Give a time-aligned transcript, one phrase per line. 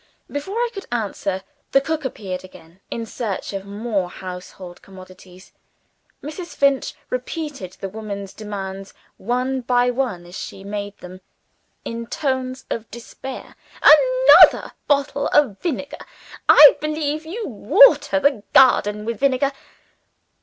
[0.31, 1.43] Before I could answer
[1.73, 5.51] the cook appeared again, in search of more household commodities.
[6.23, 6.55] Mrs.
[6.55, 11.21] Finch repeated the woman's demands, one by one as she made them,
[11.85, 13.55] in tones of despair.
[13.83, 16.03] "Another bottle of vinegar?
[16.49, 19.51] I believe you water the garden with vinegar!